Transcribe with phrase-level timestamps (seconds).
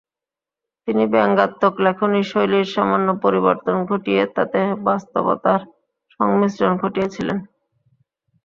[0.87, 5.61] তিনি ব্যাঙ্গাত্মক লেখনি শৈলীর সামান্য পরিবর্তন ঘটিয়ে তাতে বাস্তবতার
[6.15, 7.37] সংমিশ্রণ ঘটিয়েছিলেন।